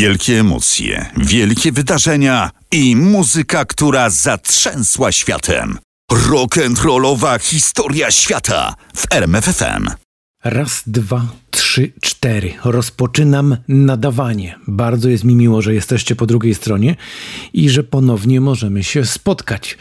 Wielkie 0.00 0.40
emocje, 0.40 1.06
wielkie 1.16 1.72
wydarzenia 1.72 2.50
i 2.72 2.96
muzyka, 2.96 3.64
która 3.64 4.10
zatrzęsła 4.10 5.12
światem. 5.12 5.78
Rock'n'rollowa 6.12 7.40
historia 7.40 8.10
świata 8.10 8.74
w 8.96 9.12
RMFFM. 9.12 9.86
Raz, 10.44 10.82
dwa, 10.86 11.26
trzy, 11.50 11.92
cztery. 12.00 12.54
Rozpoczynam 12.64 13.56
nadawanie. 13.68 14.58
Bardzo 14.66 15.08
jest 15.08 15.24
mi 15.24 15.34
miło, 15.34 15.62
że 15.62 15.74
jesteście 15.74 16.16
po 16.16 16.26
drugiej 16.26 16.54
stronie 16.54 16.96
i 17.52 17.70
że 17.70 17.82
ponownie 17.84 18.40
możemy 18.40 18.84
się 18.84 19.04
spotkać. 19.04 19.78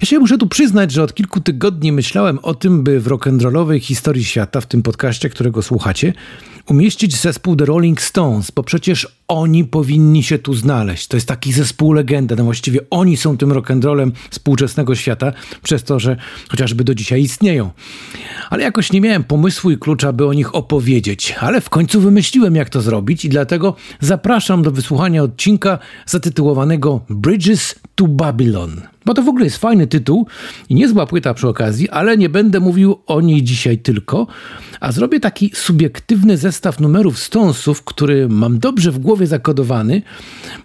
Ja 0.00 0.06
się 0.06 0.18
muszę 0.18 0.38
tu 0.38 0.46
przyznać, 0.48 0.92
że 0.92 1.02
od 1.02 1.14
kilku 1.14 1.40
tygodni 1.40 1.92
myślałem 1.92 2.38
o 2.38 2.54
tym, 2.54 2.82
by 2.82 3.00
w 3.00 3.06
rock'n'rollowej 3.06 3.80
historii 3.80 4.24
świata, 4.24 4.60
w 4.60 4.66
tym 4.66 4.82
podcaście, 4.82 5.30
którego 5.30 5.62
słuchacie, 5.62 6.12
umieścić 6.70 7.16
zespół 7.16 7.56
The 7.56 7.64
Rolling 7.64 8.02
Stones, 8.02 8.50
bo 8.50 8.62
przecież 8.62 9.08
oni 9.28 9.64
powinni 9.64 10.22
się 10.22 10.38
tu 10.38 10.54
znaleźć. 10.54 11.08
To 11.08 11.16
jest 11.16 11.28
taki 11.28 11.52
zespół 11.52 11.92
legenda, 11.92 12.36
no 12.36 12.44
właściwie 12.44 12.80
oni 12.90 13.16
są 13.16 13.36
tym 13.36 13.50
rock'n'rollem 13.50 14.10
współczesnego 14.30 14.94
świata, 14.94 15.32
przez 15.62 15.84
to, 15.84 15.98
że 15.98 16.16
chociażby 16.48 16.84
do 16.84 16.94
dzisiaj 16.94 17.22
istnieją. 17.22 17.70
Ale 18.50 18.62
jakoś 18.62 18.92
nie 18.92 19.00
miałem 19.00 19.24
pomysłu 19.24 19.70
i 19.70 19.78
klucza, 19.78 20.12
by 20.12 20.26
o 20.26 20.32
nich 20.32 20.54
opowiedzieć, 20.54 21.34
ale 21.40 21.60
w 21.60 21.70
końcu 21.70 22.00
wymyśliłem, 22.00 22.56
jak 22.56 22.70
to 22.70 22.80
zrobić 22.80 23.24
i 23.24 23.28
dlatego 23.28 23.76
zapraszam 24.00 24.62
do 24.62 24.70
wysłuchania 24.70 25.22
odcinka 25.22 25.78
zatytułowanego 26.06 27.00
Bridges 27.08 27.74
to 27.94 28.08
Babylon. 28.08 28.80
Bo 29.10 29.14
to 29.14 29.22
w 29.22 29.28
ogóle 29.28 29.44
jest 29.44 29.56
fajny 29.56 29.86
tytuł 29.86 30.26
i 30.68 30.74
niezła 30.74 31.06
płyta 31.06 31.34
przy 31.34 31.48
okazji, 31.48 31.88
ale 31.88 32.16
nie 32.16 32.28
będę 32.28 32.60
mówił 32.60 32.98
o 33.06 33.20
niej 33.20 33.42
dzisiaj 33.42 33.78
tylko, 33.78 34.26
a 34.80 34.92
zrobię 34.92 35.20
taki 35.20 35.50
subiektywny 35.54 36.36
zestaw 36.36 36.80
numerów 36.80 37.18
Stonesów, 37.18 37.84
który 37.84 38.28
mam 38.28 38.58
dobrze 38.58 38.92
w 38.92 38.98
głowie 38.98 39.26
zakodowany, 39.26 40.02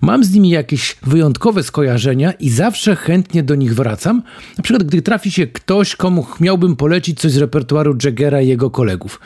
mam 0.02 0.24
z 0.24 0.34
nimi 0.34 0.50
jakieś 0.50 0.98
wyjątkowe 1.04 1.64
skojarzenia 1.64 2.32
i 2.32 2.50
zawsze 2.50 2.96
chętnie 2.96 3.44
do 3.44 3.56
nich 3.56 3.76
wracam. 3.76 4.24
Na 4.58 4.64
przykład, 4.64 4.84
gdy 4.84 5.02
trafi 5.02 5.32
się 5.32 5.48
ktoś, 5.48 5.96
komu 5.96 6.26
miałbym 6.40 6.76
polecić 6.76 7.20
coś 7.20 7.32
z 7.32 7.38
repertuaru 7.38 7.98
Jaggera 8.04 8.42
i 8.42 8.48
jego 8.48 8.70
kolegów. 8.70 9.20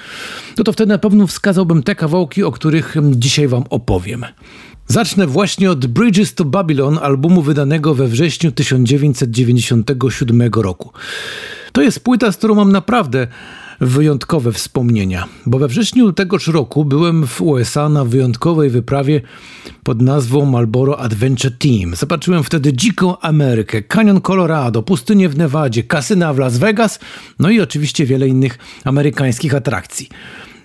To 0.55 0.63
to 0.63 0.73
wtedy 0.73 0.89
na 0.89 0.97
pewno 0.97 1.27
wskazałbym 1.27 1.83
te 1.83 1.95
kawałki, 1.95 2.43
o 2.43 2.51
których 2.51 2.95
dzisiaj 3.11 3.47
wam 3.47 3.63
opowiem. 3.69 4.25
Zacznę 4.91 5.27
właśnie 5.27 5.71
od 5.71 5.85
Bridges 5.85 6.33
to 6.33 6.45
Babylon, 6.45 6.99
albumu 7.01 7.41
wydanego 7.41 7.95
we 7.95 8.07
wrześniu 8.07 8.51
1997 8.51 10.41
roku. 10.55 10.91
To 11.71 11.81
jest 11.81 11.99
płyta, 11.99 12.31
z 12.31 12.37
którą 12.37 12.55
mam 12.55 12.71
naprawdę 12.71 13.27
wyjątkowe 13.81 14.51
wspomnienia, 14.51 15.27
bo 15.45 15.59
we 15.59 15.67
wrześniu 15.67 16.13
tegoż 16.13 16.47
roku 16.47 16.85
byłem 16.85 17.27
w 17.27 17.41
USA 17.41 17.89
na 17.89 18.05
wyjątkowej 18.05 18.69
wyprawie 18.69 19.21
pod 19.83 20.01
nazwą 20.01 20.45
Marlboro 20.45 20.99
Adventure 20.99 21.57
Team. 21.57 21.95
Zobaczyłem 21.95 22.43
wtedy 22.43 22.73
dziką 22.73 23.19
Amerykę, 23.19 23.81
Canyon 23.81 24.21
Colorado, 24.21 24.83
pustynię 24.83 25.29
w 25.29 25.37
Nevadzie, 25.37 25.83
kasyna 25.83 26.33
w 26.33 26.37
Las 26.37 26.57
Vegas, 26.57 26.99
no 27.39 27.49
i 27.49 27.61
oczywiście 27.61 28.05
wiele 28.05 28.27
innych 28.27 28.57
amerykańskich 28.83 29.55
atrakcji. 29.55 30.09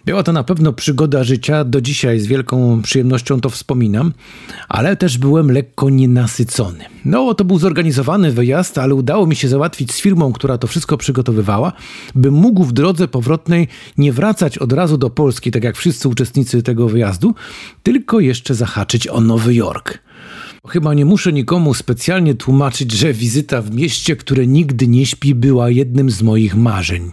Była 0.07 0.23
to 0.23 0.33
na 0.33 0.45
pewno 0.45 0.73
przygoda 0.73 1.25
życia, 1.25 1.65
do 1.65 1.81
dzisiaj 1.81 2.21
z 2.21 2.27
wielką 2.27 2.83
przyjemnością 2.83 3.41
to 3.41 3.51
wspominam, 3.51 4.13
ale 4.69 4.97
też 4.97 5.19
byłem 5.19 5.51
lekko 5.51 5.91
nienasycony. 5.91 6.85
No, 7.05 7.35
to 7.35 7.45
był 7.45 7.59
zorganizowany 7.59 8.33
wyjazd, 8.33 8.79
ale 8.79 8.95
udało 8.95 9.27
mi 9.27 9.37
się 9.37 9.49
załatwić 9.49 9.93
z 9.93 10.01
firmą, 10.01 10.33
która 10.33 10.59
to 10.59 10.67
wszystko 10.67 10.97
przygotowywała, 10.97 11.73
by 12.15 12.31
mógł 12.31 12.65
w 12.65 12.73
drodze 12.73 13.09
powrotnej 13.09 13.69
nie 13.99 14.13
wracać 14.13 14.59
od 14.59 14.73
razu 14.73 14.99
do 14.99 15.11
Polski, 15.11 15.51
tak 15.51 15.65
jak 15.65 15.77
wszyscy 15.77 16.09
uczestnicy 16.09 16.63
tego 16.63 16.89
wyjazdu, 16.89 17.35
tylko 17.83 18.21
jeszcze 18.21 18.55
zahaczyć 18.55 19.09
o 19.09 19.21
Nowy 19.21 19.55
Jork. 19.55 19.99
Chyba 20.69 20.95
nie 20.95 21.05
muszę 21.05 21.33
nikomu 21.33 21.75
specjalnie 21.75 22.35
tłumaczyć, 22.35 22.93
że 22.93 23.13
wizyta 23.13 23.63
w 23.63 23.75
mieście, 23.75 24.17
które 24.17 24.47
nigdy 24.47 24.89
nie 24.89 25.07
śpi, 25.07 25.35
była 25.35 25.71
jednym 25.71 26.11
z 26.11 26.23
moich 26.23 26.55
marzeń. 26.55 27.13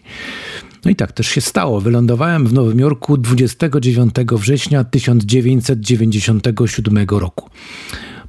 No 0.86 0.92
i 0.92 0.96
tak 0.96 1.12
też 1.12 1.28
się 1.28 1.42
stało. 1.42 1.81
Wylądowałem 1.81 2.47
w 2.47 2.53
Nowym 2.53 2.80
Jorku 2.80 3.18
29 3.18 4.14
września 4.31 4.84
1997 4.84 7.06
roku. 7.09 7.50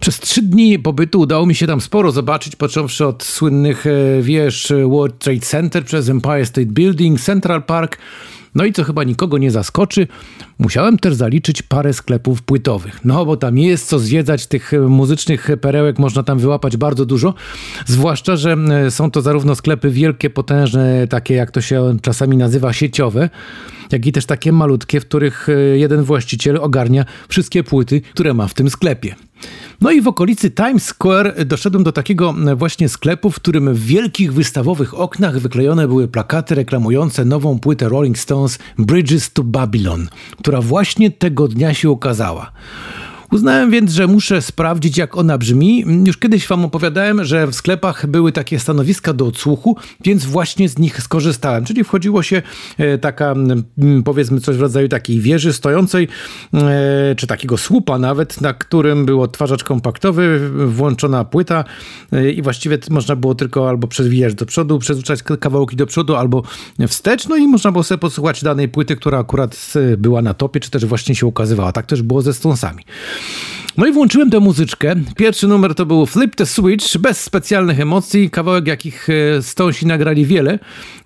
Przez 0.00 0.20
trzy 0.20 0.42
dni 0.42 0.78
pobytu 0.78 1.20
udało 1.20 1.46
mi 1.46 1.54
się 1.54 1.66
tam 1.66 1.80
sporo 1.80 2.12
zobaczyć, 2.12 2.56
począwszy 2.56 3.06
od 3.06 3.22
słynnych 3.22 3.86
e, 3.86 4.22
wież 4.22 4.72
World 4.88 5.18
Trade 5.18 5.40
Center 5.40 5.84
przez 5.84 6.08
Empire 6.08 6.46
State 6.46 6.66
Building, 6.66 7.20
Central 7.20 7.62
Park, 7.62 7.98
no 8.54 8.64
i 8.64 8.72
co 8.72 8.84
chyba 8.84 9.04
nikogo 9.04 9.38
nie 9.38 9.50
zaskoczy, 9.50 10.06
musiałem 10.58 10.98
też 10.98 11.14
zaliczyć 11.14 11.62
parę 11.62 11.92
sklepów 11.92 12.42
płytowych. 12.42 13.00
No 13.04 13.26
bo 13.26 13.36
tam 13.36 13.58
jest 13.58 13.86
co 13.86 13.98
zwiedzać, 13.98 14.46
tych 14.46 14.72
muzycznych 14.88 15.48
perełek 15.60 15.98
można 15.98 16.22
tam 16.22 16.38
wyłapać 16.38 16.76
bardzo 16.76 17.06
dużo. 17.06 17.34
Zwłaszcza, 17.86 18.36
że 18.36 18.52
e, 18.52 18.90
są 18.90 19.10
to 19.10 19.22
zarówno 19.22 19.54
sklepy 19.54 19.90
wielkie, 19.90 20.30
potężne, 20.30 21.06
takie 21.06 21.34
jak 21.34 21.50
to 21.50 21.60
się 21.60 21.96
czasami 22.02 22.36
nazywa 22.36 22.72
sieciowe, 22.72 23.30
jak 23.92 24.06
i 24.06 24.12
też 24.12 24.26
takie 24.26 24.52
malutkie, 24.52 25.00
w 25.00 25.06
których 25.06 25.48
e, 25.48 25.52
jeden 25.78 26.02
właściciel 26.02 26.56
ogarnia 26.56 27.04
wszystkie 27.28 27.64
płyty, 27.64 28.00
które 28.00 28.34
ma 28.34 28.48
w 28.48 28.54
tym 28.54 28.70
sklepie. 28.70 29.14
No 29.80 29.90
i 29.90 30.00
w 30.00 30.08
okolicy 30.08 30.50
Times 30.50 30.84
Square 30.84 31.46
doszedłem 31.46 31.84
do 31.84 31.92
takiego 31.92 32.34
właśnie 32.56 32.88
sklepu, 32.88 33.30
w 33.30 33.36
którym 33.36 33.74
w 33.74 33.84
wielkich 33.86 34.32
wystawowych 34.34 35.00
oknach 35.00 35.38
wyklejone 35.38 35.88
były 35.88 36.08
plakaty 36.08 36.54
reklamujące 36.54 37.24
nową 37.24 37.58
płytę 37.58 37.88
Rolling 37.88 38.18
Stones 38.18 38.58
Bridges 38.78 39.32
to 39.32 39.42
Babylon, 39.42 40.08
która 40.38 40.60
właśnie 40.60 41.10
tego 41.10 41.48
dnia 41.48 41.74
się 41.74 41.90
ukazała. 41.90 42.52
Uznałem 43.32 43.70
więc, 43.70 43.92
że 43.92 44.06
muszę 44.06 44.42
sprawdzić, 44.42 44.98
jak 44.98 45.16
ona 45.16 45.38
brzmi. 45.38 45.84
Już 46.06 46.18
kiedyś 46.18 46.48
wam 46.48 46.64
opowiadałem, 46.64 47.24
że 47.24 47.46
w 47.46 47.54
sklepach 47.54 48.06
były 48.06 48.32
takie 48.32 48.58
stanowiska 48.58 49.12
do 49.12 49.26
odsłuchu, 49.26 49.76
więc 50.04 50.24
właśnie 50.24 50.68
z 50.68 50.78
nich 50.78 51.02
skorzystałem. 51.02 51.64
Czyli 51.64 51.84
wchodziło 51.84 52.22
się 52.22 52.42
e, 52.78 52.98
taka, 52.98 53.34
powiedzmy, 54.04 54.40
coś 54.40 54.56
w 54.56 54.60
rodzaju 54.60 54.88
takiej 54.88 55.20
wieży 55.20 55.52
stojącej, 55.52 56.08
e, 56.54 57.14
czy 57.16 57.26
takiego 57.26 57.56
słupa 57.56 57.98
nawet, 57.98 58.40
na 58.40 58.54
którym 58.54 59.06
był 59.06 59.22
odtwarzacz 59.22 59.64
kompaktowy, 59.64 60.50
włączona 60.66 61.24
płyta 61.24 61.64
e, 62.12 62.30
i 62.30 62.42
właściwie 62.42 62.78
można 62.90 63.16
było 63.16 63.34
tylko 63.34 63.68
albo 63.68 63.88
przewijać 63.88 64.34
do 64.34 64.46
przodu, 64.46 64.78
przerzucać 64.78 65.22
kawałki 65.22 65.76
do 65.76 65.86
przodu, 65.86 66.16
albo 66.16 66.42
wstecz, 66.88 67.28
no 67.28 67.36
i 67.36 67.46
można 67.46 67.72
było 67.72 67.84
sobie 67.84 67.98
posłuchać 67.98 68.42
danej 68.42 68.68
płyty, 68.68 68.96
która 68.96 69.18
akurat 69.18 69.72
była 69.98 70.22
na 70.22 70.34
topie, 70.34 70.60
czy 70.60 70.70
też 70.70 70.84
właśnie 70.84 71.14
się 71.14 71.26
ukazywała. 71.26 71.72
Tak 71.72 71.86
też 71.86 72.02
było 72.02 72.22
ze 72.22 72.34
Stonesami. 72.34 72.84
No 73.76 73.86
i 73.86 73.92
włączyłem 73.92 74.30
tę 74.30 74.40
muzyczkę. 74.40 74.94
Pierwszy 75.16 75.48
numer 75.48 75.74
to 75.74 75.86
był 75.86 76.06
Flip 76.06 76.36
the 76.36 76.46
Switch, 76.46 76.98
bez 76.98 77.20
specjalnych 77.20 77.80
emocji, 77.80 78.30
kawałek 78.30 78.66
jakich 78.66 79.08
e, 79.10 79.42
Stonesi 79.42 79.86
nagrali 79.86 80.26
wiele, 80.26 80.58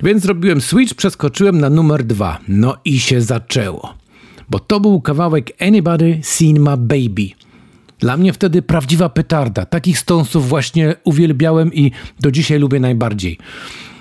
więc 0.02 0.22
zrobiłem 0.22 0.60
switch, 0.60 0.94
przeskoczyłem 0.94 1.60
na 1.60 1.70
numer 1.70 2.04
dwa. 2.04 2.38
No 2.48 2.76
i 2.84 2.98
się 2.98 3.20
zaczęło. 3.20 3.94
Bo 4.50 4.58
to 4.58 4.80
był 4.80 5.00
kawałek 5.00 5.52
Anybody 5.60 6.20
Seen 6.22 6.60
My 6.60 6.76
Baby. 6.76 7.28
Dla 7.98 8.16
mnie 8.16 8.32
wtedy 8.32 8.62
prawdziwa 8.62 9.08
petarda. 9.08 9.66
Takich 9.66 9.98
Stonesów 9.98 10.48
właśnie 10.48 10.94
uwielbiałem 11.04 11.74
i 11.74 11.92
do 12.20 12.30
dzisiaj 12.30 12.58
lubię 12.58 12.80
najbardziej. 12.80 13.38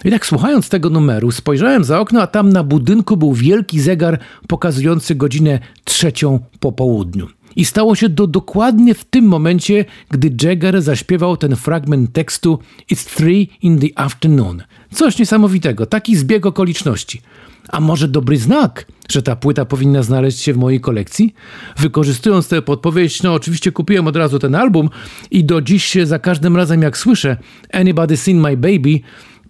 I 0.05 0.11
tak 0.11 0.25
słuchając 0.25 0.69
tego 0.69 0.89
numeru, 0.89 1.31
spojrzałem 1.31 1.83
za 1.83 1.99
okno, 1.99 2.21
a 2.21 2.27
tam 2.27 2.49
na 2.49 2.63
budynku 2.63 3.17
był 3.17 3.33
wielki 3.33 3.79
zegar 3.79 4.19
pokazujący 4.47 5.15
godzinę 5.15 5.59
trzecią 5.83 6.39
po 6.59 6.71
południu. 6.71 7.27
I 7.55 7.65
stało 7.65 7.95
się 7.95 8.09
to 8.09 8.27
dokładnie 8.27 8.93
w 8.93 9.05
tym 9.05 9.25
momencie, 9.25 9.85
gdy 10.11 10.47
Jagger 10.47 10.81
zaśpiewał 10.81 11.37
ten 11.37 11.55
fragment 11.55 12.13
tekstu 12.13 12.59
It's 12.91 13.15
three 13.15 13.49
in 13.61 13.79
the 13.79 13.87
afternoon. 13.95 14.63
Coś 14.91 15.19
niesamowitego, 15.19 15.85
taki 15.85 16.15
zbieg 16.15 16.45
okoliczności. 16.45 17.21
A 17.69 17.79
może 17.79 18.07
dobry 18.07 18.37
znak, 18.37 18.85
że 19.09 19.21
ta 19.21 19.35
płyta 19.35 19.65
powinna 19.65 20.03
znaleźć 20.03 20.39
się 20.39 20.53
w 20.53 20.57
mojej 20.57 20.79
kolekcji? 20.79 21.33
Wykorzystując 21.77 22.47
tę 22.47 22.61
podpowiedź, 22.61 23.23
no 23.23 23.33
oczywiście 23.33 23.71
kupiłem 23.71 24.07
od 24.07 24.15
razu 24.15 24.39
ten 24.39 24.55
album 24.55 24.89
i 25.31 25.43
do 25.43 25.61
dziś 25.61 25.97
za 26.03 26.19
każdym 26.19 26.57
razem 26.57 26.81
jak 26.81 26.97
słyszę 26.97 27.37
Anybody 27.73 28.17
Seen 28.17 28.39
My 28.39 28.57
Baby, 28.57 28.99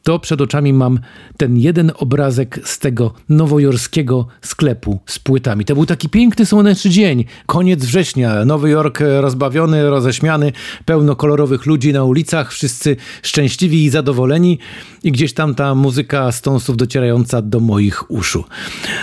to 0.05 0.19
przed 0.19 0.41
oczami 0.41 0.73
mam 0.73 0.99
ten 1.37 1.57
jeden 1.57 1.91
obrazek 1.95 2.59
z 2.63 2.79
tego 2.79 3.13
nowojorskiego 3.29 4.27
sklepu 4.41 4.99
z 5.05 5.19
płytami. 5.19 5.65
To 5.65 5.75
był 5.75 5.85
taki 5.85 6.09
piękny, 6.09 6.45
słoneczny 6.45 6.91
dzień, 6.91 7.25
koniec 7.45 7.85
września, 7.85 8.45
Nowy 8.45 8.69
Jork 8.69 8.99
rozbawiony, 9.19 9.89
roześmiany, 9.89 10.51
pełno 10.85 11.15
kolorowych 11.15 11.65
ludzi 11.65 11.93
na 11.93 12.03
ulicach, 12.03 12.51
wszyscy 12.51 12.95
szczęśliwi 13.23 13.83
i 13.83 13.89
zadowoleni. 13.89 14.59
I 15.03 15.11
gdzieś 15.11 15.33
tam 15.33 15.55
ta 15.55 15.75
muzyka 15.75 16.31
Stonesów 16.31 16.77
docierająca 16.77 17.41
do 17.41 17.59
moich 17.59 18.11
uszu. 18.11 18.43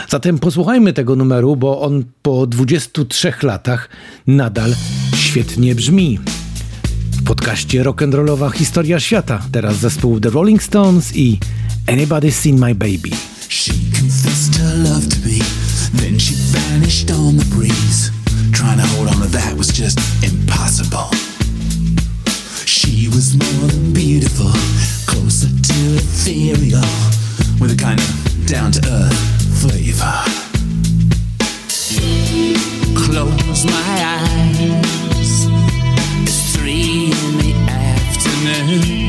Zatem 0.08 0.38
posłuchajmy 0.38 0.93
tego 0.93 1.16
numeru, 1.16 1.56
bo 1.56 1.81
on 1.81 2.04
po 2.22 2.46
23 2.46 3.32
latach 3.43 3.88
nadal 4.26 4.75
świetnie 5.14 5.75
brzmi 5.75 6.19
w 7.22 7.24
podcaście 7.24 7.82
Rock'n'Rollowa 7.82 8.52
Historia 8.52 9.00
Świata. 9.00 9.42
Teraz 9.52 9.76
zespół 9.76 10.20
The 10.20 10.30
Rolling 10.30 10.62
Stones 10.62 11.16
i 11.16 11.38
Anybody 11.86 12.32
Seen 12.32 12.66
My 12.66 12.74
Baby. 12.74 13.10
She 13.48 13.72
confessed 14.00 14.56
her 14.56 14.76
love 14.78 15.08
to 15.08 15.16
me, 15.28 15.38
then 16.00 16.20
she 16.20 16.34
vanished 16.34 17.10
on 17.10 17.36
the 17.36 17.44
breeze. 17.44 18.10
Trying 18.52 18.80
to 18.80 18.86
hold 18.86 19.08
on 19.08 19.20
to 19.22 19.28
that 19.28 19.56
was 19.56 19.66
just 19.66 20.00
impossible. 20.22 21.10
She 22.66 23.08
was 23.08 23.34
more 23.34 23.68
than 23.70 23.92
beautiful, 23.92 24.52
closer 25.06 25.48
to 25.48 25.75
ethereal, 25.96 26.88
with 27.60 27.72
a 27.72 27.84
kind 27.84 28.00
of 28.00 28.46
down 28.46 28.72
to 28.72 28.80
earth 28.88 29.18
flavor. 29.60 30.25
Close 32.94 33.64
my 33.64 34.04
eyes, 34.04 35.12
three 36.72 37.04
in 37.04 37.38
the 37.38 37.52
afternoon. 37.70 39.01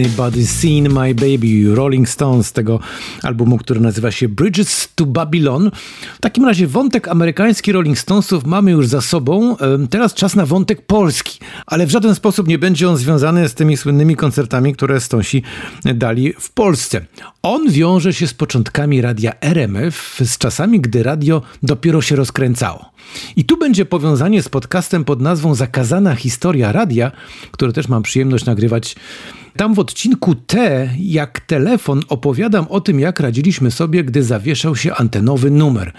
Anybody 0.00 0.46
Seen 0.46 0.88
My 0.92 1.14
Baby, 1.14 1.74
Rolling 1.74 2.08
Stones 2.08 2.52
tego 2.52 2.80
albumu, 3.22 3.58
który 3.58 3.80
nazywa 3.80 4.10
się 4.10 4.28
Bridges 4.28 4.88
to 4.94 5.06
Babylon. 5.06 5.70
W 6.18 6.20
takim 6.20 6.44
razie 6.44 6.66
wątek 6.66 7.08
amerykański 7.08 7.72
Rolling 7.72 7.98
Stonesów 7.98 8.46
mamy 8.46 8.70
już 8.70 8.86
za 8.86 9.00
sobą. 9.00 9.56
Teraz 9.90 10.14
czas 10.14 10.36
na 10.36 10.46
wątek 10.46 10.86
polski, 10.86 11.38
ale 11.66 11.86
w 11.86 11.90
żaden 11.90 12.14
sposób 12.14 12.48
nie 12.48 12.58
będzie 12.58 12.88
on 12.88 12.96
związany 12.96 13.48
z 13.48 13.54
tymi 13.54 13.76
słynnymi 13.76 14.16
koncertami, 14.16 14.74
które 14.74 15.00
Stonesi 15.00 15.42
dali 15.94 16.32
w 16.40 16.50
Polsce. 16.50 17.06
On 17.42 17.70
wiąże 17.70 18.12
się 18.12 18.26
z 18.26 18.34
początkami 18.34 19.00
radia 19.00 19.32
RMF, 19.40 20.20
z 20.24 20.38
czasami, 20.38 20.80
gdy 20.80 21.02
radio 21.02 21.42
dopiero 21.62 22.02
się 22.02 22.16
rozkręcało. 22.16 22.90
I 23.36 23.44
tu 23.44 23.56
będzie 23.56 23.84
powiązanie 23.84 24.42
z 24.42 24.48
podcastem 24.48 25.04
pod 25.04 25.20
nazwą 25.20 25.54
Zakazana 25.54 26.14
Historia 26.14 26.72
Radia, 26.72 27.12
który 27.50 27.72
też 27.72 27.88
mam 27.88 28.02
przyjemność 28.02 28.44
nagrywać 28.44 28.96
tam 29.56 29.74
w 29.74 29.78
odcinku 29.78 30.34
T, 30.34 30.88
jak 30.98 31.40
telefon, 31.40 32.02
opowiadam 32.08 32.66
o 32.68 32.80
tym, 32.80 33.00
jak 33.00 33.20
radziliśmy 33.20 33.70
sobie, 33.70 34.04
gdy 34.04 34.22
zawieszał 34.22 34.76
się 34.76 34.94
antenowy 34.94 35.50
numer. 35.50 35.92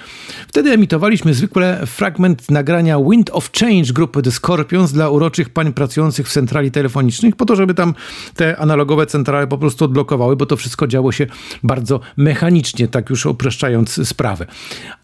Wtedy 0.48 0.72
emitowaliśmy 0.72 1.34
zwykle 1.34 1.86
fragment 1.86 2.52
nagrania 2.52 3.00
Wind 3.10 3.30
of 3.34 3.52
Change 3.60 3.94
grupy 3.94 4.22
The 4.22 4.32
Scorpions 4.32 4.92
dla 4.92 5.10
uroczych 5.10 5.50
pań 5.50 5.74
pracujących 5.74 6.28
w 6.28 6.32
centrali 6.32 6.72
telefonicznych, 6.72 7.36
po 7.36 7.46
to, 7.46 7.56
żeby 7.56 7.74
tam 7.74 7.94
te 8.36 8.58
analogowe 8.58 9.06
centrale 9.06 9.48
po 9.48 9.58
prostu 9.58 9.86
odblokowały, 9.86 10.36
bo 10.36 10.46
to 10.46 10.58
wszystko 10.58 10.88
działo 10.88 11.12
się 11.12 11.28
bardzo 11.64 12.00
mechanicznie, 12.18 12.88
tak 12.88 13.10
już 13.10 13.26
upraszczając 13.26 14.08
sprawę. 14.08 14.46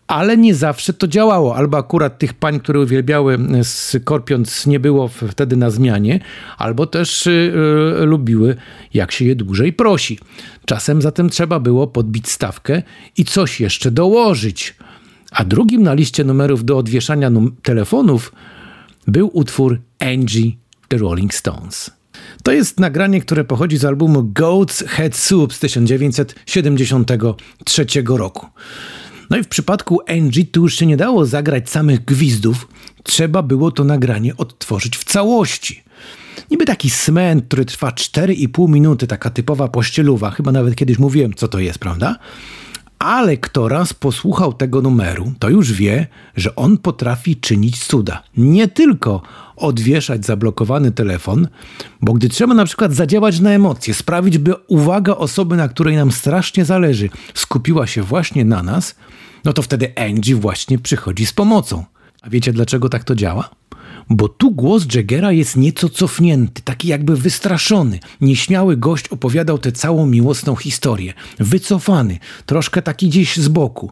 Ale 0.07 0.37
nie 0.37 0.55
zawsze 0.55 0.93
to 0.93 1.07
działało. 1.07 1.55
Albo 1.55 1.77
akurat 1.77 2.19
tych 2.19 2.33
pań, 2.33 2.59
które 2.59 2.79
uwielbiały 2.79 3.37
Scorpions 3.63 4.67
nie 4.67 4.79
było 4.79 5.07
wtedy 5.07 5.55
na 5.55 5.69
zmianie, 5.69 6.19
albo 6.57 6.85
też 6.85 7.27
y, 7.27 7.53
y, 8.01 8.05
lubiły, 8.05 8.55
jak 8.93 9.11
się 9.11 9.25
je 9.25 9.35
dłużej 9.35 9.73
prosi. 9.73 10.19
Czasem 10.65 11.01
zatem 11.01 11.29
trzeba 11.29 11.59
było 11.59 11.87
podbić 11.87 12.29
stawkę 12.29 12.81
i 13.17 13.25
coś 13.25 13.59
jeszcze 13.59 13.91
dołożyć. 13.91 14.75
A 15.31 15.45
drugim 15.45 15.83
na 15.83 15.93
liście 15.93 16.23
numerów 16.23 16.65
do 16.65 16.77
odwieszania 16.77 17.29
num- 17.29 17.51
telefonów 17.63 18.31
był 19.07 19.29
utwór 19.33 19.81
Angie 19.99 20.51
The 20.87 20.97
Rolling 20.97 21.33
Stones. 21.33 21.91
To 22.43 22.51
jest 22.51 22.79
nagranie, 22.79 23.21
które 23.21 23.43
pochodzi 23.43 23.77
z 23.77 23.85
albumu 23.85 24.21
Goat's 24.21 24.87
Head 24.87 25.15
Soup 25.15 25.53
z 25.53 25.59
1973 25.59 27.85
roku. 28.07 28.47
No 29.29 29.37
i 29.37 29.43
w 29.43 29.47
przypadku 29.47 29.99
Angie 30.07 30.45
tu 30.45 30.61
już 30.61 30.75
się 30.75 30.85
nie 30.85 30.97
dało 30.97 31.25
zagrać 31.25 31.69
samych 31.69 32.05
gwizdów, 32.05 32.67
trzeba 33.03 33.43
było 33.43 33.71
to 33.71 33.83
nagranie 33.83 34.37
odtworzyć 34.37 34.97
w 34.97 35.03
całości. 35.03 35.83
Niby 36.51 36.65
taki 36.65 36.89
smęt, 36.89 37.45
który 37.47 37.65
trwa 37.65 37.89
4,5 37.89 38.69
minuty, 38.69 39.07
taka 39.07 39.29
typowa 39.29 39.67
pościeluwa, 39.67 40.31
chyba 40.31 40.51
nawet 40.51 40.75
kiedyś 40.75 40.99
mówiłem, 40.99 41.33
co 41.33 41.47
to 41.47 41.59
jest, 41.59 41.79
prawda? 41.79 42.19
Ale 42.99 43.37
kto 43.37 43.67
raz 43.67 43.93
posłuchał 43.93 44.53
tego 44.53 44.81
numeru, 44.81 45.33
to 45.39 45.49
już 45.49 45.73
wie, 45.73 46.07
że 46.35 46.55
on 46.55 46.77
potrafi 46.77 47.35
czynić 47.35 47.85
cuda. 47.85 48.23
Nie 48.37 48.67
tylko 48.67 49.21
odwieszać 49.55 50.25
zablokowany 50.25 50.91
telefon, 50.91 51.47
bo 52.01 52.13
gdy 52.13 52.29
trzeba 52.29 52.53
na 52.53 52.65
przykład 52.65 52.93
zadziałać 52.93 53.39
na 53.39 53.49
emocje, 53.49 53.93
sprawić, 53.93 54.37
by 54.37 54.53
uwaga 54.67 55.15
osoby, 55.15 55.55
na 55.55 55.67
której 55.67 55.95
nam 55.95 56.11
strasznie 56.11 56.65
zależy, 56.65 57.09
skupiła 57.33 57.87
się 57.87 58.03
właśnie 58.03 58.45
na 58.45 58.63
nas, 58.63 58.95
no 59.45 59.53
to 59.53 59.61
wtedy 59.61 59.93
Angie 59.97 60.35
właśnie 60.35 60.79
przychodzi 60.79 61.25
z 61.25 61.33
pomocą. 61.33 61.85
A 62.27 62.29
wiecie 62.29 62.53
dlaczego 62.53 62.89
tak 62.89 63.03
to 63.03 63.15
działa? 63.15 63.49
Bo 64.09 64.29
tu 64.29 64.51
głos 64.51 64.85
Jaggera 64.95 65.31
jest 65.31 65.57
nieco 65.57 65.89
cofnięty, 65.89 66.61
taki 66.61 66.87
jakby 66.87 67.15
wystraszony. 67.15 67.99
Nieśmiały 68.21 68.77
gość 68.77 69.07
opowiadał 69.07 69.57
tę 69.57 69.71
całą 69.71 70.05
miłosną 70.05 70.55
historię. 70.55 71.13
Wycofany, 71.39 72.19
troszkę 72.45 72.81
taki 72.81 73.09
gdzieś 73.09 73.37
z 73.37 73.47
boku. 73.47 73.91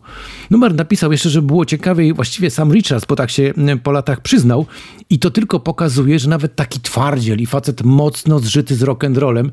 Numer 0.50 0.76
napisał 0.76 1.12
jeszcze, 1.12 1.30
że 1.30 1.42
było 1.42 1.66
ciekawiej, 1.66 2.14
właściwie 2.14 2.50
sam 2.50 2.74
Richards, 2.74 3.06
bo 3.06 3.16
tak 3.16 3.32
się 3.32 3.54
po 3.84 3.92
latach 3.92 4.22
przyznał. 4.22 4.66
I 5.10 5.20
to 5.20 5.32
tylko 5.32 5.60
pokazuje, 5.60 6.20
że 6.20 6.30
nawet 6.30 6.56
taki 6.56 6.80
twardziel 6.80 7.40
i 7.40 7.46
facet 7.46 7.84
mocno 7.84 8.40
zżyty 8.40 8.76
z 8.76 8.82
rock'n'rollem, 8.82 9.50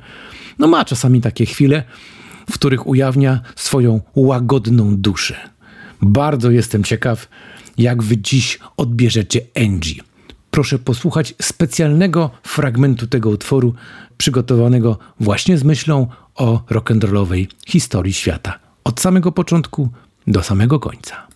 no 0.58 0.66
ma 0.66 0.84
czasami 0.84 1.20
takie 1.20 1.46
chwile, 1.46 1.84
w 2.50 2.54
których 2.54 2.86
ujawnia 2.86 3.40
swoją 3.56 4.00
łagodną 4.16 4.96
duszę. 4.96 5.36
Bardzo 6.02 6.50
jestem 6.50 6.84
ciekaw, 6.84 7.28
jak 7.78 8.02
wy 8.02 8.18
dziś 8.18 8.58
odbierzecie 8.76 9.40
Angie. 9.56 10.02
Proszę 10.50 10.78
posłuchać 10.78 11.34
specjalnego 11.42 12.30
fragmentu 12.42 13.06
tego 13.06 13.30
utworu, 13.30 13.74
przygotowanego 14.18 14.98
właśnie 15.20 15.58
z 15.58 15.64
myślą 15.64 16.06
o 16.34 16.62
rock'n'rollowej 16.70 17.46
historii 17.66 18.12
świata. 18.12 18.58
Od 18.84 19.00
samego 19.00 19.32
początku 19.32 19.88
do 20.26 20.42
samego 20.42 20.80
końca. 20.80 21.31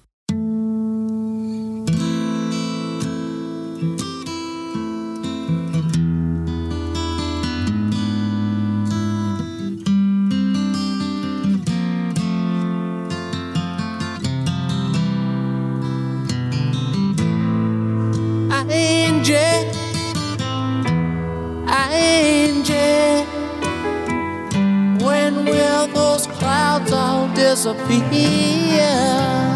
filosofia. 27.56 29.55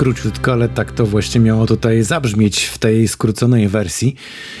Króciutko, 0.00 0.52
ale 0.52 0.68
tak 0.68 0.92
to 0.92 1.06
właśnie 1.06 1.40
miało 1.40 1.66
tutaj 1.66 2.02
zabrzmieć 2.02 2.64
w 2.64 2.78
tej 2.78 3.08
skróconej 3.08 3.68
wersji. 3.68 4.16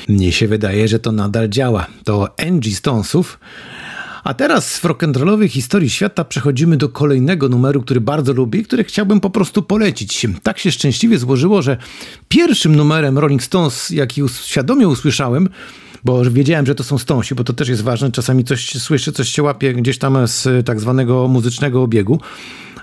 Mnie 0.08 0.32
się 0.32 0.48
wydaje, 0.48 0.88
że 0.88 0.98
to 0.98 1.12
nadal 1.12 1.48
działa. 1.48 1.86
To 2.04 2.34
Angie 2.48 2.74
Stonesów. 2.74 3.38
A 4.24 4.34
teraz 4.34 4.78
w 4.78 4.84
rock'n'rollowej 4.84 5.48
historii 5.48 5.90
świata 5.90 6.24
przechodzimy 6.24 6.76
do 6.76 6.88
kolejnego 6.88 7.48
numeru, 7.48 7.82
który 7.82 8.00
bardzo 8.00 8.32
lubię 8.32 8.60
i 8.60 8.62
który 8.64 8.84
chciałbym 8.84 9.20
po 9.20 9.30
prostu 9.30 9.62
polecić. 9.62 10.26
Tak 10.42 10.58
się 10.58 10.72
szczęśliwie 10.72 11.18
złożyło, 11.18 11.62
że 11.62 11.76
pierwszym 12.28 12.76
numerem 12.76 13.18
Rolling 13.18 13.42
Stones, 13.42 13.90
jaki 13.90 14.22
świadomie 14.42 14.88
usłyszałem, 14.88 15.48
bo 16.04 16.24
wiedziałem, 16.24 16.66
że 16.66 16.74
to 16.74 16.84
są 16.84 16.98
Stonesi, 16.98 17.34
bo 17.34 17.44
to 17.44 17.52
też 17.52 17.68
jest 17.68 17.82
ważne. 17.82 18.12
Czasami 18.12 18.44
coś 18.44 18.70
słyszy, 18.70 19.12
coś 19.12 19.28
się 19.28 19.42
łapie 19.42 19.74
gdzieś 19.74 19.98
tam 19.98 20.28
z 20.28 20.66
tak 20.66 20.80
zwanego 20.80 21.28
muzycznego 21.28 21.82
obiegu 21.82 22.20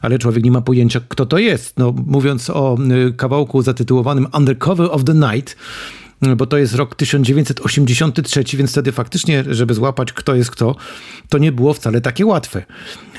ale 0.01 0.20
człowiek 0.20 0.44
nie 0.44 0.51
ma 0.51 0.62
pojęcia, 0.62 1.01
kto 1.08 1.25
to 1.25 1.38
jest. 1.38 1.77
No, 1.77 1.94
mówiąc 2.06 2.50
o 2.50 2.77
y, 3.10 3.13
kawałku 3.13 3.62
zatytułowanym 3.62 4.27
Undercover 4.34 4.88
of 4.92 5.04
the 5.04 5.13
Night, 5.13 5.56
y, 6.25 6.36
bo 6.36 6.46
to 6.46 6.58
jest 6.58 6.75
rok 6.75 6.96
1983, 6.96 8.44
więc 8.58 8.72
wtedy 8.72 8.92
faktycznie, 8.92 9.44
żeby 9.50 9.74
złapać 9.74 10.13
kto 10.13 10.36
jest 10.36 10.51
kto, 10.51 10.75
to 11.30 11.38
nie 11.38 11.51
było 11.51 11.74
wcale 11.74 12.01
takie 12.01 12.25
łatwe. 12.25 12.66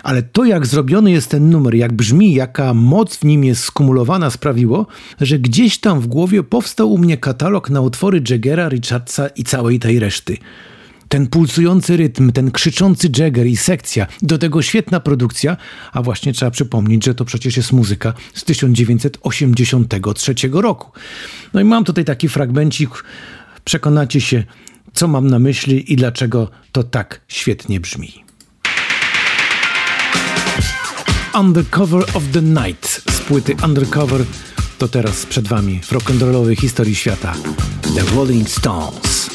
Ale 0.02 0.22
to, 0.22 0.44
jak 0.44 0.66
zrobiony 0.66 1.10
jest 1.10 1.30
ten 1.30 1.50
numer, 1.50 1.74
jak 1.74 1.92
brzmi, 1.92 2.34
jaka 2.34 2.74
moc 2.74 3.16
w 3.16 3.24
nim 3.24 3.44
jest 3.44 3.64
skumulowana, 3.64 4.30
sprawiło, 4.30 4.86
że 5.20 5.38
gdzieś 5.38 5.78
tam 5.78 6.00
w 6.00 6.06
głowie 6.06 6.42
powstał 6.42 6.92
u 6.92 6.98
mnie 6.98 7.16
katalog 7.16 7.70
na 7.70 7.80
utwory 7.80 8.22
Jaggera, 8.30 8.68
Richardsa 8.68 9.28
i 9.28 9.44
całej 9.44 9.78
tej 9.78 9.98
reszty. 9.98 10.36
Ten 11.08 11.26
pulsujący 11.26 11.96
rytm, 11.96 12.32
ten 12.32 12.50
krzyczący 12.50 13.08
Jagger 13.18 13.46
i 13.46 13.56
sekcja, 13.56 14.06
do 14.22 14.38
tego 14.38 14.62
świetna 14.62 15.00
produkcja, 15.00 15.56
a 15.92 16.02
właśnie 16.02 16.32
trzeba 16.32 16.50
przypomnieć, 16.50 17.04
że 17.04 17.14
to 17.14 17.24
przecież 17.24 17.56
jest 17.56 17.72
muzyka 17.72 18.14
z 18.34 18.44
1983 18.44 20.34
roku. 20.52 20.90
No 21.54 21.60
i 21.60 21.64
mam 21.64 21.84
tutaj 21.84 22.04
taki 22.04 22.28
fragmencik, 22.28 22.90
przekonacie 23.64 24.20
się, 24.20 24.44
co 24.92 25.08
mam 25.08 25.26
na 25.26 25.38
myśli 25.38 25.92
i 25.92 25.96
dlaczego 25.96 26.50
to 26.72 26.84
tak 26.84 27.20
świetnie 27.28 27.80
brzmi. 27.80 28.24
Undercover 31.40 32.02
of 32.14 32.22
the 32.32 32.42
Night 32.42 33.02
z 33.10 33.20
płyty 33.20 33.56
Undercover 33.64 34.24
to 34.78 34.88
teraz 34.88 35.26
przed 35.26 35.48
wami 35.48 35.80
w 35.82 35.92
rock'n'rollowej 35.92 36.60
historii 36.60 36.94
świata 36.94 37.34
The 37.94 38.16
Rolling 38.16 38.48
Stones. 38.48 39.30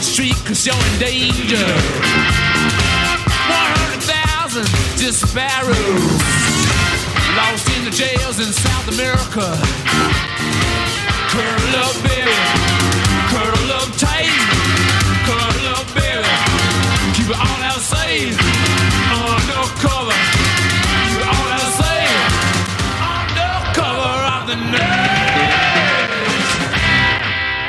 The 0.00 0.06
street 0.06 0.36
cause 0.46 0.64
you're 0.64 0.74
in 0.74 0.98
danger. 0.98 1.66
100,000 3.52 4.64
disparados. 4.96 6.20
Lost 7.36 7.68
in 7.76 7.84
the 7.84 7.90
jails 7.90 8.38
in 8.40 8.50
South 8.52 8.88
America. 8.88 9.44
Curl 11.28 11.76
up, 11.84 11.94
baby. 12.02 12.32
Curl 13.28 13.72
up 13.76 13.92
tight. 14.00 14.32
Curl 15.28 15.68
up, 15.76 15.86
baby. 15.92 16.32
Keep 17.14 17.28
it 17.28 17.36
all 17.36 17.60
out 17.62 17.80
safe. 17.80 18.49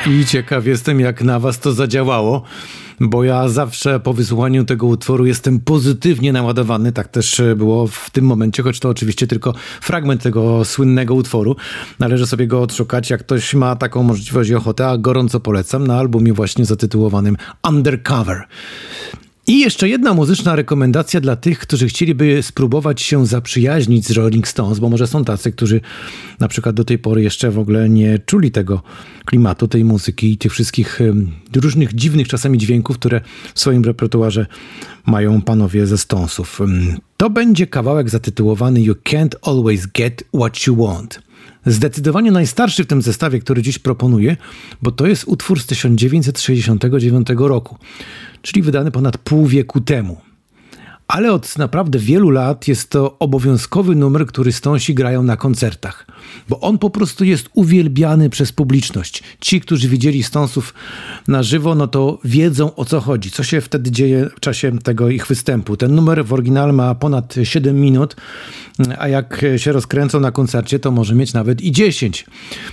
I 0.07 0.25
ciekaw 0.25 0.65
jestem, 0.65 0.99
jak 0.99 1.23
na 1.23 1.39
was 1.39 1.59
to 1.59 1.73
zadziałało, 1.73 2.43
bo 2.99 3.23
ja 3.23 3.47
zawsze 3.47 3.99
po 3.99 4.13
wysłuchaniu 4.13 4.65
tego 4.65 4.87
utworu 4.87 5.25
jestem 5.25 5.59
pozytywnie 5.59 6.33
naładowany. 6.33 6.91
Tak 6.91 7.07
też 7.07 7.41
było 7.55 7.87
w 7.87 8.09
tym 8.09 8.25
momencie, 8.25 8.63
choć 8.63 8.79
to 8.79 8.89
oczywiście 8.89 9.27
tylko 9.27 9.53
fragment 9.81 10.21
tego 10.21 10.65
słynnego 10.65 11.13
utworu. 11.13 11.55
Należy 11.99 12.27
sobie 12.27 12.47
go 12.47 12.61
odszukać, 12.61 13.09
jak 13.09 13.19
ktoś 13.19 13.53
ma 13.53 13.75
taką 13.75 14.03
możliwość 14.03 14.49
i 14.49 14.55
ochotę, 14.55 14.87
a 14.87 14.97
gorąco 14.97 15.39
polecam 15.39 15.87
na 15.87 15.97
albumie 15.97 16.33
właśnie 16.33 16.65
zatytułowanym 16.65 17.37
Undercover. 17.67 18.43
I 19.51 19.59
jeszcze 19.59 19.89
jedna 19.89 20.13
muzyczna 20.13 20.55
rekomendacja 20.55 21.21
dla 21.21 21.35
tych, 21.35 21.59
którzy 21.59 21.87
chcieliby 21.87 22.43
spróbować 22.43 23.01
się 23.01 23.25
zaprzyjaźnić 23.25 24.07
z 24.07 24.11
Rolling 24.11 24.47
Stones, 24.47 24.79
bo 24.79 24.89
może 24.89 25.07
są 25.07 25.25
tacy, 25.25 25.51
którzy 25.51 25.81
na 26.39 26.47
przykład 26.47 26.75
do 26.75 26.83
tej 26.83 26.99
pory 26.99 27.23
jeszcze 27.23 27.51
w 27.51 27.59
ogóle 27.59 27.89
nie 27.89 28.19
czuli 28.19 28.51
tego 28.51 28.83
klimatu, 29.25 29.67
tej 29.67 29.85
muzyki 29.85 30.31
i 30.31 30.37
tych 30.37 30.51
wszystkich 30.51 30.99
różnych 31.55 31.95
dziwnych 31.95 32.27
czasami 32.27 32.57
dźwięków, 32.57 32.97
które 32.97 33.21
w 33.53 33.59
swoim 33.59 33.83
repertuarze 33.83 34.45
mają 35.05 35.41
panowie 35.41 35.87
ze 35.87 35.97
Stonesów. 35.97 36.59
To 37.17 37.29
będzie 37.29 37.67
kawałek 37.67 38.09
zatytułowany 38.09 38.81
You 38.81 38.93
Can't 38.93 39.35
Always 39.41 39.87
Get 39.87 40.23
What 40.35 40.67
You 40.67 40.75
Want. 40.75 41.30
Zdecydowanie 41.65 42.31
najstarszy 42.31 42.83
w 42.83 42.87
tym 42.87 43.01
zestawie, 43.01 43.39
który 43.39 43.61
dziś 43.61 43.79
proponuję, 43.79 44.37
bo 44.81 44.91
to 44.91 45.07
jest 45.07 45.23
utwór 45.27 45.59
z 45.61 45.65
1969 45.65 47.27
roku 47.37 47.77
czyli 48.41 48.61
wydany 48.61 48.91
ponad 48.91 49.17
pół 49.17 49.45
wieku 49.45 49.81
temu. 49.81 50.21
Ale 51.11 51.33
od 51.33 51.57
naprawdę 51.57 51.99
wielu 51.99 52.29
lat 52.29 52.67
jest 52.67 52.89
to 52.89 53.19
obowiązkowy 53.19 53.95
numer, 53.95 54.25
który 54.25 54.51
Stonsi 54.51 54.93
grają 54.93 55.23
na 55.23 55.37
koncertach, 55.37 56.05
bo 56.49 56.59
on 56.59 56.77
po 56.77 56.89
prostu 56.89 57.23
jest 57.23 57.49
uwielbiany 57.53 58.29
przez 58.29 58.51
publiczność. 58.51 59.23
Ci, 59.39 59.61
którzy 59.61 59.89
widzieli 59.89 60.23
Stonsów 60.23 60.73
na 61.27 61.43
żywo, 61.43 61.75
no 61.75 61.87
to 61.87 62.19
wiedzą 62.23 62.75
o 62.75 62.85
co 62.85 62.99
chodzi, 62.99 63.31
co 63.31 63.43
się 63.43 63.61
wtedy 63.61 63.91
dzieje 63.91 64.29
w 64.35 64.39
czasie 64.39 64.79
tego 64.79 65.09
ich 65.09 65.27
występu. 65.27 65.77
Ten 65.77 65.95
numer 65.95 66.25
w 66.25 66.33
oryginale 66.33 66.73
ma 66.73 66.95
ponad 66.95 67.35
7 67.43 67.81
minut, 67.81 68.15
a 68.97 69.07
jak 69.07 69.45
się 69.57 69.71
rozkręcą 69.71 70.19
na 70.19 70.31
koncercie, 70.31 70.79
to 70.79 70.91
może 70.91 71.15
mieć 71.15 71.33
nawet 71.33 71.61
i 71.61 71.71
10. 71.71 72.25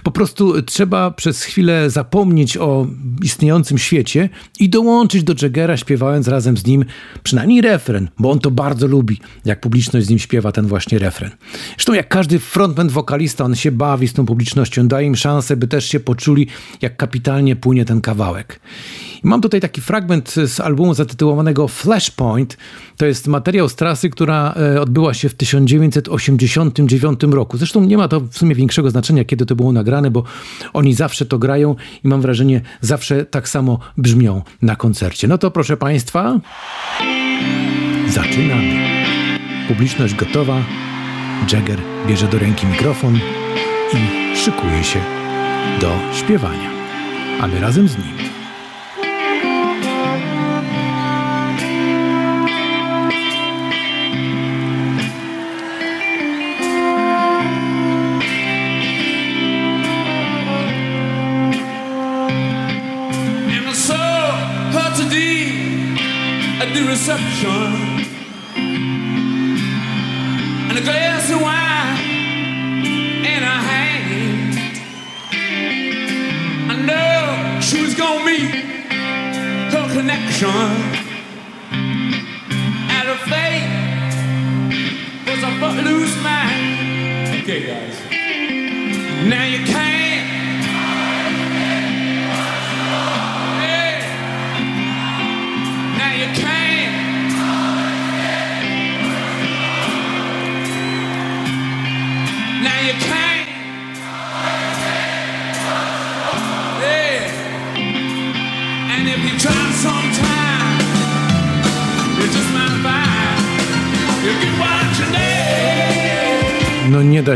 Po 0.03 0.11
prostu 0.11 0.63
trzeba 0.63 1.11
przez 1.11 1.43
chwilę 1.43 1.91
zapomnieć 1.91 2.57
o 2.57 2.87
istniejącym 3.23 3.79
świecie 3.79 4.29
i 4.61 4.69
dołączyć 4.69 5.23
do 5.23 5.35
Jaggera, 5.43 5.77
śpiewając 5.77 6.29
razem 6.29 6.57
z 6.57 6.67
nim 6.67 6.85
przynajmniej 7.23 7.61
refren, 7.61 8.09
bo 8.19 8.28
on 8.31 8.39
to 8.39 8.51
bardzo 8.51 8.87
lubi, 8.87 9.21
jak 9.45 9.61
publiczność 9.61 10.07
z 10.07 10.11
nim 10.11 10.19
śpiewa 10.19 10.53
ten 10.53 10.67
właśnie 10.67 10.99
refren. 10.99 11.31
Zresztą 11.77 11.93
jak 11.93 12.09
każdy 12.09 12.39
frontman, 12.39 12.89
wokalista, 12.89 13.45
on 13.45 13.55
się 13.55 13.73
bawi 13.73 14.09
z 14.09 14.13
tą 14.13 14.27
publicznością, 14.27 14.89
daje 14.89 15.07
im 15.07 15.17
szansę, 15.17 15.57
by 15.57 15.69
też 15.69 15.85
się 15.85 16.01
poczuli, 16.01 16.47
jak 16.83 16.97
kapitalnie 16.97 17.57
płynie 17.57 17.85
ten 17.85 18.01
kawałek. 18.01 18.61
I 19.25 19.27
mam 19.27 19.41
tutaj 19.41 19.61
taki 19.61 19.81
fragment 19.81 20.35
z 20.47 20.61
albumu 20.61 20.95
zatytułowanego 20.95 21.69
Flashpoint. 21.69 22.57
To 22.97 23.07
jest 23.07 23.27
materiał 23.27 23.69
z 23.69 23.75
trasy, 23.75 24.11
która 24.11 24.55
e, 24.75 24.81
odbyła 24.81 25.15
się 25.15 25.29
w 25.29 25.35
1989 25.35 27.21
roku. 27.31 27.59
Zresztą 27.59 27.85
nie 27.85 27.97
ma 27.97 28.09
to 28.09 28.21
w 28.21 28.35
sumie 28.35 28.55
większego 28.55 28.91
znaczenia, 28.91 29.25
kiedy 29.25 29.47
to 29.47 29.57
było 29.57 29.73
nagrane, 29.73 30.11
bo 30.11 30.25
oni 30.73 30.95
zawsze 30.95 31.27
to 31.27 31.39
grają 31.39 31.77
i 32.05 32.09
mam 32.09 32.21
wrażenie, 32.21 32.61
zawsze 32.81 33.25
tak 33.25 33.49
samo 33.49 33.79
brzmią 33.97 34.43
na 34.63 34.77
koncercie. 34.77 35.29
No 35.29 35.39
to 35.39 35.51
proszę 35.51 35.77
Państwa, 35.77 36.41
zaczynamy. 38.11 38.75
Publiczność 39.69 40.15
gotowa. 40.15 40.65
Jagger 41.53 41.79
bierze 42.07 42.27
do 42.29 42.39
ręki 42.39 42.67
mikrofon 42.67 43.19
i 43.95 44.37
szykuje 44.37 44.85
się 44.85 45.01
do 45.81 45.91
śpiewania. 46.13 46.71
A 47.41 47.47
my 47.47 47.61
razem 47.61 47.89
z 47.89 47.99
nim. 47.99 48.29
reception 66.89 67.88
and 80.47 80.95
her 83.09 83.17
fate 83.27 83.67
was 85.27 85.43
a 85.43 85.51
footloose 85.59 86.23
man. 86.23 87.43
Okay, 87.43 87.67
guys. 87.67 88.08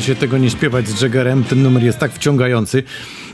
Się 0.02 0.14
tego 0.14 0.38
nie 0.38 0.50
śpiewać 0.50 0.88
z 0.88 1.00
Jaggerem. 1.00 1.44
Ten 1.44 1.62
numer 1.62 1.82
jest 1.82 1.98
tak 1.98 2.12
wciągający 2.12 2.82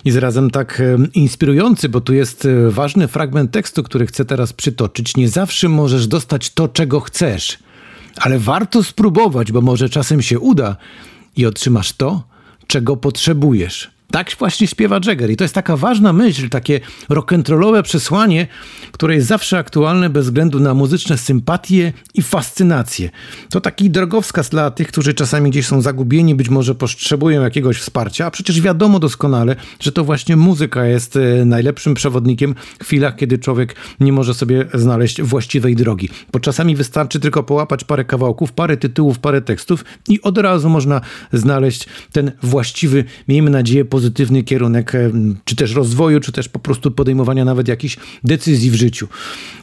i 0.05 0.11
zarazem 0.11 0.51
tak 0.51 0.81
e, 0.81 0.97
inspirujący, 1.15 1.89
bo 1.89 2.01
tu 2.01 2.15
jest 2.15 2.45
e, 2.45 2.71
ważny 2.71 3.09
fragment 3.09 3.51
tekstu, 3.51 3.83
który 3.83 4.07
chcę 4.07 4.25
teraz 4.25 4.53
przytoczyć. 4.53 5.17
Nie 5.17 5.29
zawsze 5.29 5.69
możesz 5.69 6.07
dostać 6.07 6.51
to, 6.51 6.69
czego 6.69 7.01
chcesz, 7.01 7.59
ale 8.17 8.39
warto 8.39 8.85
spróbować, 8.85 9.53
bo 9.53 9.61
może 9.61 9.89
czasem 9.89 10.23
się 10.23 10.39
uda 10.39 10.77
i 11.37 11.47
otrzymasz 11.47 11.93
to, 11.93 12.23
czego 12.67 12.97
potrzebujesz. 12.97 13.98
Tak 14.11 14.31
właśnie 14.39 14.67
śpiewa 14.67 15.01
Jagger 15.07 15.31
i 15.31 15.37
to 15.37 15.45
jest 15.45 15.55
taka 15.55 15.77
ważna 15.77 16.13
myśl, 16.13 16.49
takie 16.49 16.81
rock'n'rollowe 17.11 17.83
przesłanie, 17.83 18.47
które 18.93 19.15
jest 19.15 19.27
zawsze 19.27 19.59
aktualne 19.59 20.11
bez 20.11 20.25
względu 20.25 20.61
na 20.61 20.75
muzyczne 20.75 21.19
sympatie 21.19 21.93
i 22.15 22.23
fascynacje. 22.23 23.11
To 23.51 23.61
taki 23.61 23.91
drogowskaz 23.91 24.49
dla 24.49 24.71
tych, 24.71 24.89
którzy 24.89 25.15
czasami 25.15 25.51
gdzieś 25.51 25.67
są 25.67 25.81
zagubieni, 25.81 26.35
być 26.35 26.49
może 26.49 26.75
potrzebują 26.75 27.43
jakiegoś 27.43 27.79
wsparcia, 27.79 28.27
a 28.27 28.31
przecież 28.31 28.61
wiadomo 28.61 28.99
doskonale, 28.99 29.57
że 29.81 29.93
to 29.93 30.05
właśnie 30.05 30.37
muzyka 30.37 30.87
jest 30.87 31.17
e, 31.17 31.45
najlepszym 31.45 31.95
przewodnikiem 31.95 32.55
w 32.79 32.85
chwilach, 32.85 33.17
kiedy 33.17 33.39
człowiek 33.39 33.77
nie 34.01 34.13
może 34.13 34.35
sobie 34.35 34.65
znaleźć 34.75 35.23
właściwej 35.23 35.77
drogi. 35.77 36.09
Bo 36.33 36.41
czasami 36.41 36.77
wystarczy 36.77 37.21
tylko 37.21 37.43
połapać 37.43 37.85
parę 37.85 38.05
kawałków, 38.05 38.53
parę 38.53 38.77
tytułów, 38.77 39.19
parę 39.19 39.43
tekstów 39.43 39.85
i 40.09 40.23
od 40.23 40.39
razu 40.39 40.69
można 40.69 41.01
znaleźć 41.33 41.87
ten 42.13 42.33
właściwy, 42.43 43.05
miejmy 43.29 43.51
nadzieję, 43.51 43.85
pozytywny 43.85 43.98
kierunek, 44.47 44.95
e, 44.95 45.11
czy 45.45 45.57
też 45.57 45.75
rozwoju, 45.75 46.21
czy 46.21 46.33
też 46.33 46.49
po 46.49 46.59
prostu 46.59 46.91
podejmowania 46.91 47.45
nawet 47.45 47.69
jakichś 47.69 47.97
decyzji 48.25 48.71
w 48.71 48.75
życiu. 48.75 49.09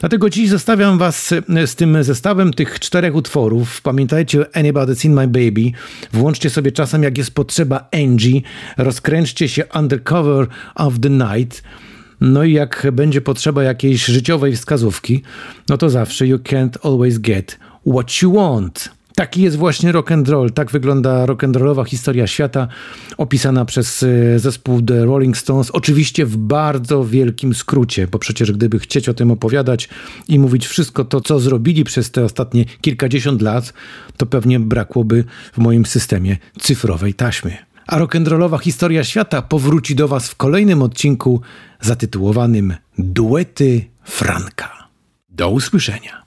Dlatego 0.00 0.30
dziś 0.30 0.48
zostawiam 0.48 0.98
Was 0.98 1.34
z 1.66 1.74
tym 1.74 2.04
zestawem 2.04 2.52
tych 2.52 2.80
czterech 2.80 3.14
utworów. 3.14 3.82
Pamiętajcie 3.82 4.40
Anybody's 4.40 5.06
in 5.06 5.12
My 5.12 5.26
Baby. 5.26 5.72
Włączcie 6.12 6.50
sobie 6.50 6.72
czasem, 6.72 7.02
jak 7.02 7.18
jest 7.18 7.30
potrzeba, 7.30 7.88
Angie. 7.92 8.40
Rozkręćcie 8.76 9.48
się 9.48 9.64
Undercover 9.74 10.46
of 10.74 10.94
the 11.00 11.10
Night. 11.10 11.62
No 12.20 12.44
i 12.44 12.52
jak 12.52 12.86
będzie 12.92 13.20
potrzeba 13.20 13.62
jakiejś 13.62 14.04
życiowej 14.04 14.56
wskazówki, 14.56 15.22
no 15.68 15.78
to 15.78 15.90
zawsze 15.90 16.26
you 16.26 16.38
can't 16.38 16.92
always 16.92 17.18
get 17.18 17.58
what 17.86 18.22
you 18.22 18.32
want. 18.32 18.90
Taki 19.16 19.42
jest 19.42 19.56
właśnie 19.56 19.92
rock 19.92 20.12
and 20.12 20.28
roll. 20.28 20.52
Tak 20.52 20.70
wygląda 20.70 21.26
rock 21.26 21.44
and 21.44 21.56
rollowa 21.56 21.84
historia 21.84 22.26
świata, 22.26 22.68
opisana 23.16 23.64
przez 23.64 24.02
e, 24.02 24.38
zespół 24.38 24.82
The 24.82 25.04
Rolling 25.04 25.36
Stones. 25.36 25.70
Oczywiście 25.70 26.26
w 26.26 26.36
bardzo 26.36 27.04
wielkim 27.04 27.54
skrócie, 27.54 28.06
bo 28.06 28.18
przecież 28.18 28.52
gdyby 28.52 28.78
chcieć 28.78 29.08
o 29.08 29.14
tym 29.14 29.30
opowiadać 29.30 29.88
i 30.28 30.38
mówić 30.38 30.66
wszystko 30.66 31.04
to, 31.04 31.20
co 31.20 31.40
zrobili 31.40 31.84
przez 31.84 32.10
te 32.10 32.24
ostatnie 32.24 32.64
kilkadziesiąt 32.64 33.42
lat, 33.42 33.72
to 34.16 34.26
pewnie 34.26 34.60
brakłoby 34.60 35.24
w 35.52 35.58
moim 35.58 35.86
systemie 35.86 36.36
cyfrowej 36.60 37.14
taśmy. 37.14 37.56
A 37.86 37.98
rock'n'rollowa 37.98 38.60
historia 38.60 39.04
świata 39.04 39.42
powróci 39.42 39.94
do 39.94 40.08
Was 40.08 40.28
w 40.28 40.34
kolejnym 40.34 40.82
odcinku 40.82 41.40
zatytułowanym 41.80 42.74
Duety 42.98 43.84
Franka. 44.04 44.88
Do 45.30 45.50
usłyszenia. 45.50 46.25